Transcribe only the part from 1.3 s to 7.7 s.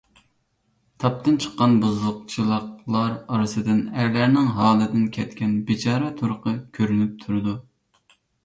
چىققان بۇزۇقچىلىقلار ئارىسىدىن ئەرلەرنىڭ ھالىدىن كەتكەن بىچارە تۇرقى كۆرۈنۈپ تۇرىدۇ.